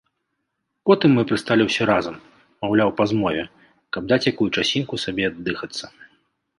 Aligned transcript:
Потым 0.89 1.09
мы 1.17 1.23
прысталі 1.31 1.67
ўсе 1.67 1.83
разам, 1.91 2.15
маўляў 2.65 2.89
па 3.03 3.09
змове, 3.13 3.43
каб 3.97 4.03
даць 4.15 4.23
якую 4.35 4.49
часінку 4.61 4.93
сабе 5.07 5.23
аддыхацца. 5.33 5.85